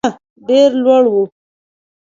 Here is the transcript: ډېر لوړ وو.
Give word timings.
ډېر 0.47 0.69
لوړ 0.83 1.03
وو. 1.13 1.23